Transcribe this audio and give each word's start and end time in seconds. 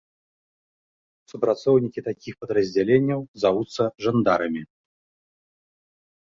Супрацоўнікі 1.31 2.03
такіх 2.07 2.33
падраздзяленняў 2.41 3.21
завуцца 3.45 3.83
жандарамі. 4.07 4.63